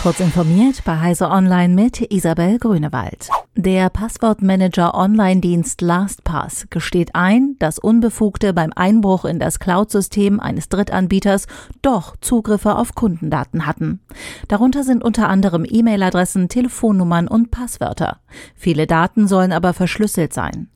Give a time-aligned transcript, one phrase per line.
[0.00, 3.30] Kurz informiert bei Heise Online mit Isabel Grünewald.
[3.56, 11.48] Der Passwortmanager Online-Dienst LastPass gesteht ein, dass Unbefugte beim Einbruch in das Cloud-System eines Drittanbieters
[11.82, 13.98] doch Zugriffe auf Kundendaten hatten.
[14.46, 18.20] Darunter sind unter anderem E-Mail-Adressen, Telefonnummern und Passwörter.
[18.54, 20.68] Viele Daten sollen aber verschlüsselt sein.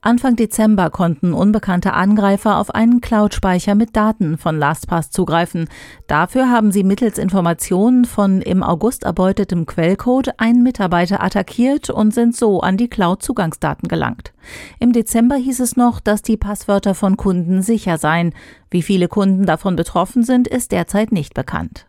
[0.00, 5.68] Anfang Dezember konnten unbekannte Angreifer auf einen Cloud-Speicher mit Daten von LastPass zugreifen.
[6.06, 12.36] Dafür haben sie mittels Informationen von im August erbeutetem Quellcode einen Mitarbeiter attackiert und sind
[12.36, 14.32] so an die Cloud-Zugangsdaten gelangt.
[14.78, 18.32] Im Dezember hieß es noch, dass die Passwörter von Kunden sicher seien.
[18.70, 21.87] Wie viele Kunden davon betroffen sind, ist derzeit nicht bekannt.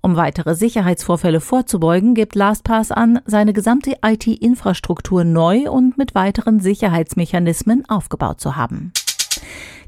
[0.00, 7.88] Um weitere Sicherheitsvorfälle vorzubeugen, gibt LastPass an, seine gesamte IT-Infrastruktur neu und mit weiteren Sicherheitsmechanismen
[7.88, 8.92] aufgebaut zu haben.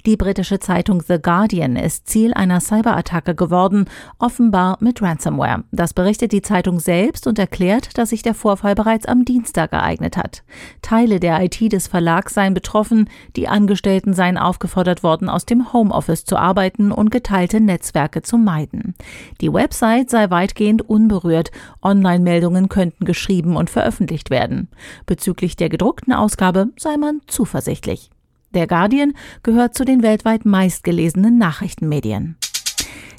[0.04, 3.84] Die britische Zeitung The Guardian ist Ziel einer Cyberattacke geworden,
[4.18, 5.62] offenbar mit Ransomware.
[5.70, 10.16] Das berichtet die Zeitung selbst und erklärt, dass sich der Vorfall bereits am Dienstag ereignet
[10.16, 10.42] hat.
[10.82, 16.24] Teile der IT des Verlags seien betroffen, die Angestellten seien aufgefordert worden, aus dem Homeoffice
[16.24, 18.96] zu arbeiten und geteilte Netzwerke zu meiden.
[19.40, 24.66] Die Website sei weitgehend unberührt, Online-Meldungen könnten geschrieben und veröffentlicht werden.
[25.06, 28.10] Bezüglich der gedruckten Ausgabe sei man zuversichtlich.
[28.54, 32.36] Der Guardian gehört zu den weltweit meistgelesenen Nachrichtenmedien.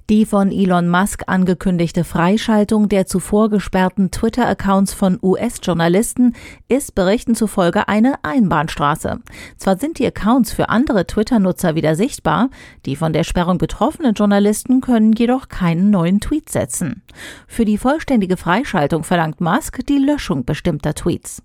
[0.09, 6.35] Die von Elon Musk angekündigte Freischaltung der zuvor gesperrten Twitter-Accounts von US-Journalisten
[6.67, 9.21] ist Berichten zufolge eine Einbahnstraße.
[9.55, 12.49] Zwar sind die Accounts für andere Twitter-Nutzer wieder sichtbar,
[12.85, 17.01] die von der Sperrung betroffenen Journalisten können jedoch keinen neuen Tweet setzen.
[17.47, 21.41] Für die vollständige Freischaltung verlangt Musk die Löschung bestimmter Tweets.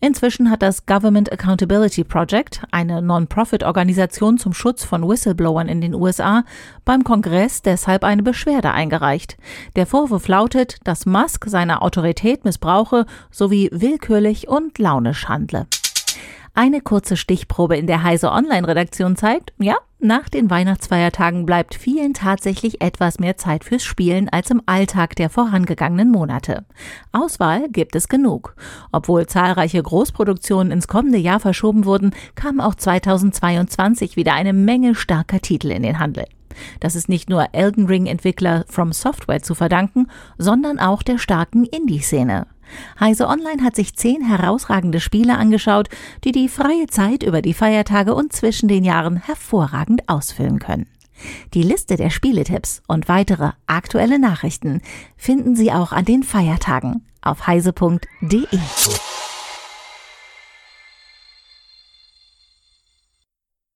[0.00, 6.44] Inzwischen hat das Government Accountability Project, eine Non-Profit-Organisation zum Schutz von Whistleblowern in den USA,
[6.84, 9.36] beim Kongress deshalb eine Beschwerde eingereicht.
[9.76, 15.66] Der Vorwurf lautet, dass Musk seine Autorität missbrauche sowie willkürlich und launisch handle.
[16.54, 22.80] Eine kurze Stichprobe in der Heise Online-Redaktion zeigt, ja, nach den Weihnachtsfeiertagen bleibt vielen tatsächlich
[22.80, 26.64] etwas mehr Zeit fürs Spielen als im Alltag der vorangegangenen Monate.
[27.12, 28.56] Auswahl gibt es genug.
[28.92, 35.40] Obwohl zahlreiche Großproduktionen ins kommende Jahr verschoben wurden, kam auch 2022 wieder eine Menge starker
[35.40, 36.24] Titel in den Handel.
[36.80, 40.06] Das ist nicht nur Elden Ring-Entwickler From Software zu verdanken,
[40.38, 42.46] sondern auch der starken Indie-Szene.
[42.98, 45.88] Heise Online hat sich zehn herausragende Spiele angeschaut,
[46.24, 50.86] die die freie Zeit über die Feiertage und zwischen den Jahren hervorragend ausfüllen können.
[51.54, 54.80] Die Liste der Spieletipps und weitere aktuelle Nachrichten
[55.16, 58.46] finden Sie auch an den Feiertagen auf heise.de.